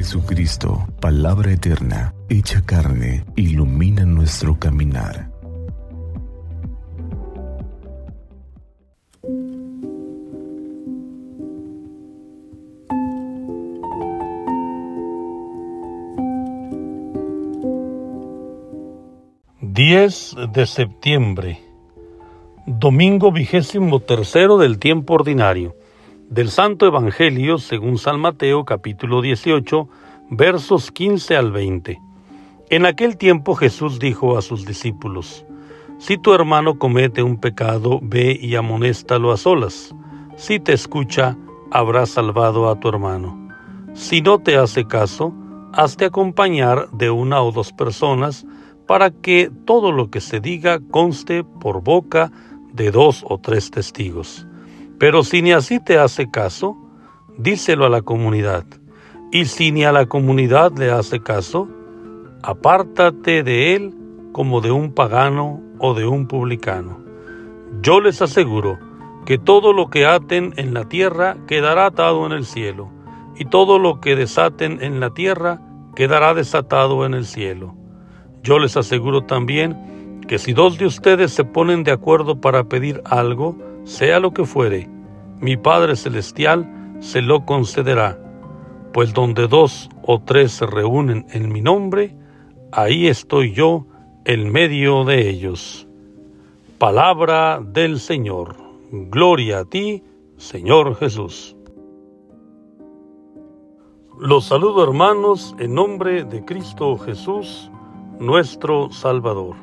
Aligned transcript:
Jesucristo, 0.00 0.88
palabra 0.98 1.52
eterna, 1.52 2.14
hecha 2.30 2.64
carne, 2.64 3.22
ilumina 3.36 4.06
nuestro 4.06 4.58
caminar. 4.58 5.28
...10 19.60 20.50
de 20.50 20.66
septiembre... 20.66 21.60
...domingo 22.64 23.30
vigésimo 23.32 24.00
tercero 24.00 24.56
del 24.56 24.78
tiempo 24.78 25.12
ordinario 25.12 25.79
del 26.30 26.48
Santo 26.48 26.86
Evangelio 26.86 27.58
según 27.58 27.98
San 27.98 28.20
Mateo 28.20 28.64
capítulo 28.64 29.20
18 29.20 29.88
versos 30.30 30.92
15 30.92 31.36
al 31.36 31.50
20. 31.50 32.00
En 32.70 32.86
aquel 32.86 33.16
tiempo 33.16 33.56
Jesús 33.56 33.98
dijo 33.98 34.38
a 34.38 34.42
sus 34.42 34.64
discípulos, 34.64 35.44
Si 35.98 36.18
tu 36.18 36.32
hermano 36.32 36.78
comete 36.78 37.24
un 37.24 37.36
pecado, 37.36 37.98
ve 38.00 38.38
y 38.40 38.54
amonéstalo 38.54 39.32
a 39.32 39.36
solas. 39.36 39.92
Si 40.36 40.60
te 40.60 40.72
escucha, 40.72 41.36
habrás 41.72 42.10
salvado 42.10 42.70
a 42.70 42.78
tu 42.78 42.88
hermano. 42.88 43.36
Si 43.94 44.22
no 44.22 44.38
te 44.38 44.56
hace 44.56 44.86
caso, 44.86 45.34
hazte 45.72 46.04
acompañar 46.04 46.88
de 46.92 47.10
una 47.10 47.42
o 47.42 47.50
dos 47.50 47.72
personas 47.72 48.46
para 48.86 49.10
que 49.10 49.50
todo 49.64 49.90
lo 49.90 50.10
que 50.10 50.20
se 50.20 50.38
diga 50.38 50.78
conste 50.92 51.42
por 51.42 51.82
boca 51.82 52.30
de 52.72 52.92
dos 52.92 53.24
o 53.28 53.38
tres 53.38 53.72
testigos. 53.72 54.46
Pero 55.00 55.24
si 55.24 55.40
ni 55.40 55.52
así 55.52 55.80
te 55.80 55.98
hace 55.98 56.30
caso, 56.30 56.76
díselo 57.38 57.86
a 57.86 57.88
la 57.88 58.02
comunidad. 58.02 58.66
Y 59.32 59.46
si 59.46 59.72
ni 59.72 59.82
a 59.82 59.92
la 59.92 60.04
comunidad 60.04 60.72
le 60.76 60.90
hace 60.90 61.20
caso, 61.20 61.68
apártate 62.42 63.42
de 63.42 63.74
él 63.74 63.94
como 64.32 64.60
de 64.60 64.70
un 64.70 64.92
pagano 64.92 65.62
o 65.78 65.94
de 65.94 66.06
un 66.06 66.28
publicano. 66.28 67.00
Yo 67.80 68.02
les 68.02 68.20
aseguro 68.20 68.78
que 69.24 69.38
todo 69.38 69.72
lo 69.72 69.88
que 69.88 70.04
aten 70.04 70.52
en 70.58 70.74
la 70.74 70.84
tierra 70.84 71.38
quedará 71.46 71.86
atado 71.86 72.26
en 72.26 72.32
el 72.32 72.44
cielo, 72.44 72.90
y 73.38 73.46
todo 73.46 73.78
lo 73.78 74.02
que 74.02 74.16
desaten 74.16 74.82
en 74.82 75.00
la 75.00 75.14
tierra 75.14 75.62
quedará 75.96 76.34
desatado 76.34 77.06
en 77.06 77.14
el 77.14 77.24
cielo. 77.24 77.74
Yo 78.42 78.58
les 78.58 78.76
aseguro 78.76 79.22
también 79.22 80.20
que 80.28 80.38
si 80.38 80.52
dos 80.52 80.76
de 80.76 80.84
ustedes 80.84 81.32
se 81.32 81.44
ponen 81.44 81.84
de 81.84 81.92
acuerdo 81.92 82.38
para 82.38 82.64
pedir 82.64 83.00
algo, 83.06 83.56
sea 83.84 84.20
lo 84.20 84.32
que 84.32 84.44
fuere, 84.44 84.88
mi 85.40 85.56
Padre 85.56 85.96
Celestial 85.96 86.96
se 87.00 87.22
lo 87.22 87.46
concederá, 87.46 88.18
pues 88.92 89.14
donde 89.14 89.48
dos 89.48 89.88
o 90.02 90.20
tres 90.20 90.52
se 90.52 90.66
reúnen 90.66 91.26
en 91.30 91.50
mi 91.50 91.62
nombre, 91.62 92.14
ahí 92.72 93.06
estoy 93.06 93.52
yo 93.52 93.86
en 94.24 94.52
medio 94.52 95.04
de 95.04 95.28
ellos. 95.28 95.88
Palabra 96.78 97.60
del 97.64 98.00
Señor. 98.00 98.56
Gloria 98.90 99.60
a 99.60 99.64
ti, 99.64 100.02
Señor 100.36 100.96
Jesús. 100.96 101.56
Los 104.18 104.46
saludo 104.46 104.84
hermanos 104.84 105.54
en 105.58 105.74
nombre 105.74 106.24
de 106.24 106.44
Cristo 106.44 106.98
Jesús, 106.98 107.70
nuestro 108.18 108.90
Salvador. 108.90 109.56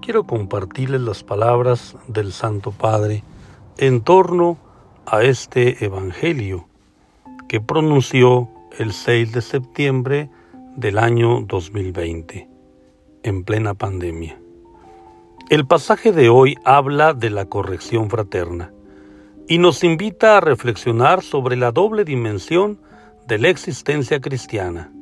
Quiero 0.00 0.24
compartirles 0.24 1.02
las 1.02 1.22
palabras 1.22 1.96
del 2.06 2.32
Santo 2.32 2.70
Padre 2.70 3.22
en 3.78 4.02
torno 4.02 4.58
a 5.06 5.22
este 5.22 5.84
Evangelio 5.84 6.66
que 7.48 7.60
pronunció 7.60 8.48
el 8.78 8.92
6 8.92 9.32
de 9.32 9.40
septiembre 9.42 10.30
del 10.76 10.98
año 10.98 11.42
2020, 11.42 12.48
en 13.22 13.44
plena 13.44 13.74
pandemia. 13.74 14.38
El 15.50 15.66
pasaje 15.66 16.12
de 16.12 16.28
hoy 16.28 16.56
habla 16.64 17.12
de 17.12 17.30
la 17.30 17.46
corrección 17.46 18.08
fraterna 18.08 18.72
y 19.48 19.58
nos 19.58 19.84
invita 19.84 20.36
a 20.36 20.40
reflexionar 20.40 21.22
sobre 21.22 21.56
la 21.56 21.72
doble 21.72 22.04
dimensión 22.04 22.78
de 23.26 23.38
la 23.38 23.48
existencia 23.48 24.20
cristiana, 24.20 24.92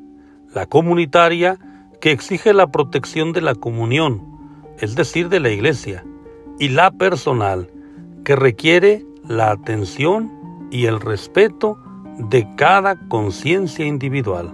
la 0.55 0.66
comunitaria 0.66 1.59
que 2.00 2.11
exige 2.11 2.53
la 2.53 2.69
protección 2.69 3.33
de 3.33 3.43
la 3.43 3.55
comunión, 3.55 4.22
es 4.78 4.97
decir, 4.97 5.28
de 5.28 5.41
la 5.41 5.50
iglesia, 5.50 6.05
y 6.59 6.71
la 6.71 6.91
personal, 6.91 7.71
que 8.25 8.37
requiere 8.37 9.05
la 9.27 9.51
atención 9.51 10.31
y 10.71 10.87
el 10.87 11.01
respeto 11.01 11.79
de 12.19 12.47
cada 12.57 12.97
conciencia 13.09 13.87
individual. 13.87 14.53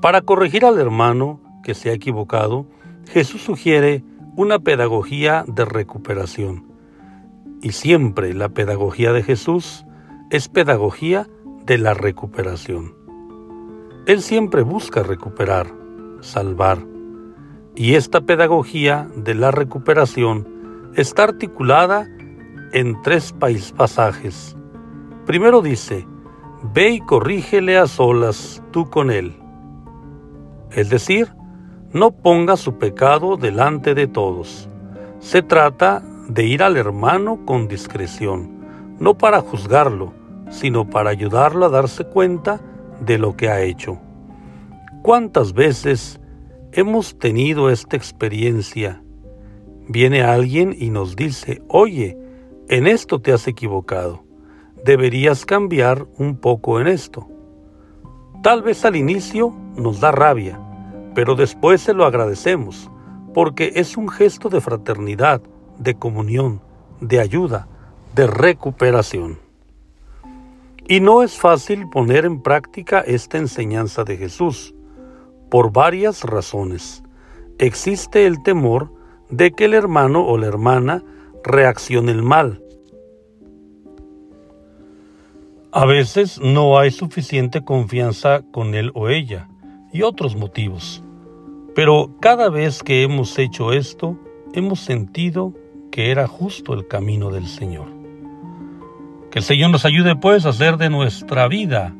Para 0.00 0.22
corregir 0.22 0.64
al 0.64 0.78
hermano 0.78 1.40
que 1.62 1.74
se 1.74 1.90
ha 1.90 1.92
equivocado, 1.92 2.66
Jesús 3.08 3.42
sugiere 3.42 4.02
una 4.36 4.58
pedagogía 4.58 5.44
de 5.46 5.64
recuperación. 5.64 6.64
Y 7.62 7.72
siempre 7.72 8.32
la 8.32 8.48
pedagogía 8.48 9.12
de 9.12 9.22
Jesús 9.22 9.84
es 10.30 10.48
pedagogía 10.48 11.28
de 11.66 11.76
la 11.76 11.92
recuperación. 11.92 12.94
Él 14.06 14.22
siempre 14.22 14.62
busca 14.62 15.02
recuperar, 15.02 15.66
salvar. 16.20 16.78
Y 17.76 17.94
esta 17.94 18.22
pedagogía 18.22 19.08
de 19.14 19.34
la 19.34 19.50
recuperación 19.50 20.48
está 20.96 21.24
articulada 21.24 22.08
en 22.72 23.00
tres 23.02 23.34
pasajes. 23.76 24.56
Primero 25.26 25.62
dice, 25.62 26.06
ve 26.74 26.90
y 26.90 27.00
corrígele 27.00 27.78
a 27.78 27.86
solas 27.86 28.62
tú 28.70 28.88
con 28.90 29.10
él. 29.10 29.36
Es 30.72 30.90
decir, 30.90 31.28
no 31.92 32.12
ponga 32.12 32.56
su 32.56 32.78
pecado 32.78 33.36
delante 33.36 33.94
de 33.94 34.06
todos. 34.06 34.68
Se 35.18 35.42
trata 35.42 36.02
de 36.28 36.46
ir 36.46 36.62
al 36.62 36.76
hermano 36.76 37.44
con 37.44 37.66
discreción, 37.66 38.96
no 39.00 39.18
para 39.18 39.40
juzgarlo, 39.40 40.12
sino 40.50 40.88
para 40.88 41.10
ayudarlo 41.10 41.66
a 41.66 41.70
darse 41.70 42.04
cuenta 42.04 42.60
de 43.00 43.18
lo 43.18 43.36
que 43.36 43.48
ha 43.48 43.62
hecho. 43.62 43.98
¿Cuántas 45.02 45.52
veces 45.52 46.20
hemos 46.72 47.18
tenido 47.18 47.70
esta 47.70 47.96
experiencia? 47.96 49.02
Viene 49.88 50.22
alguien 50.22 50.76
y 50.78 50.90
nos 50.90 51.16
dice, 51.16 51.62
oye, 51.68 52.16
en 52.70 52.86
esto 52.86 53.20
te 53.20 53.32
has 53.32 53.48
equivocado. 53.48 54.22
Deberías 54.84 55.44
cambiar 55.44 56.06
un 56.18 56.36
poco 56.36 56.80
en 56.80 56.86
esto. 56.86 57.26
Tal 58.44 58.62
vez 58.62 58.84
al 58.84 58.94
inicio 58.94 59.52
nos 59.74 59.98
da 59.98 60.12
rabia, 60.12 60.60
pero 61.12 61.34
después 61.34 61.80
se 61.80 61.94
lo 61.94 62.04
agradecemos, 62.04 62.88
porque 63.34 63.72
es 63.74 63.96
un 63.96 64.08
gesto 64.08 64.48
de 64.48 64.60
fraternidad, 64.60 65.42
de 65.78 65.96
comunión, 65.96 66.60
de 67.00 67.18
ayuda, 67.18 67.66
de 68.14 68.28
recuperación. 68.28 69.40
Y 70.86 71.00
no 71.00 71.24
es 71.24 71.36
fácil 71.36 71.88
poner 71.90 72.24
en 72.24 72.40
práctica 72.40 73.00
esta 73.00 73.36
enseñanza 73.38 74.04
de 74.04 74.16
Jesús, 74.16 74.76
por 75.50 75.72
varias 75.72 76.22
razones. 76.22 77.02
Existe 77.58 78.26
el 78.26 78.44
temor 78.44 78.92
de 79.28 79.50
que 79.50 79.64
el 79.64 79.74
hermano 79.74 80.24
o 80.24 80.38
la 80.38 80.46
hermana 80.46 81.02
reaccione 81.44 82.12
el 82.12 82.22
mal. 82.22 82.62
A 85.72 85.86
veces 85.86 86.40
no 86.40 86.78
hay 86.78 86.90
suficiente 86.90 87.62
confianza 87.62 88.42
con 88.50 88.74
él 88.74 88.90
o 88.94 89.08
ella 89.08 89.48
y 89.92 90.02
otros 90.02 90.34
motivos. 90.34 91.02
Pero 91.74 92.10
cada 92.20 92.50
vez 92.50 92.82
que 92.82 93.02
hemos 93.02 93.38
hecho 93.38 93.72
esto, 93.72 94.18
hemos 94.52 94.80
sentido 94.80 95.54
que 95.92 96.10
era 96.10 96.26
justo 96.26 96.74
el 96.74 96.88
camino 96.88 97.30
del 97.30 97.46
Señor. 97.46 97.86
Que 99.30 99.38
el 99.38 99.44
Señor 99.44 99.70
nos 99.70 99.84
ayude 99.84 100.16
pues 100.16 100.44
a 100.44 100.48
hacer 100.48 100.76
de 100.76 100.90
nuestra 100.90 101.46
vida 101.46 101.94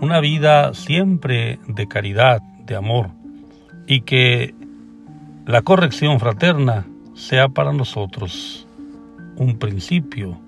una 0.00 0.20
vida 0.20 0.74
siempre 0.74 1.58
de 1.66 1.88
caridad, 1.88 2.40
de 2.40 2.76
amor, 2.76 3.10
y 3.88 4.02
que 4.02 4.54
la 5.44 5.62
corrección 5.62 6.20
fraterna 6.20 6.86
sea 7.14 7.48
para 7.48 7.72
nosotros 7.72 8.67
un 9.38 9.58
principio 9.58 10.38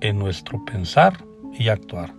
en 0.00 0.18
nuestro 0.18 0.64
pensar 0.64 1.24
y 1.58 1.68
actuar. 1.68 2.14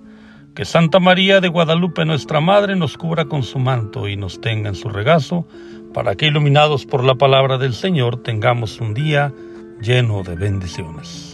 Que 0.55 0.65
Santa 0.65 0.99
María 0.99 1.41
de 1.41 1.47
Guadalupe, 1.47 2.05
nuestra 2.05 2.39
Madre, 2.39 2.75
nos 2.75 2.97
cubra 2.97 3.25
con 3.25 3.43
su 3.43 3.59
manto 3.59 4.07
y 4.07 4.15
nos 4.15 4.41
tenga 4.41 4.69
en 4.69 4.75
su 4.75 4.89
regazo, 4.89 5.47
para 5.93 6.15
que 6.15 6.27
iluminados 6.27 6.85
por 6.85 7.03
la 7.03 7.15
palabra 7.15 7.57
del 7.57 7.73
Señor 7.73 8.21
tengamos 8.21 8.79
un 8.79 8.93
día 8.93 9.33
lleno 9.81 10.23
de 10.23 10.35
bendiciones. 10.35 11.28